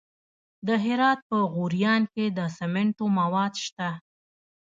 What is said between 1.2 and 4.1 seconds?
په غوریان کې د سمنټو مواد شته.